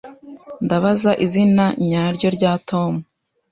Ndabaza 0.65 1.11
izina 1.25 1.65
nyaryo 1.87 2.27
rya 2.35 2.51
Tom. 2.69 2.93